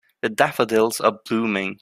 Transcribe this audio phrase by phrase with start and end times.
[0.23, 1.79] The daffodils are blooming.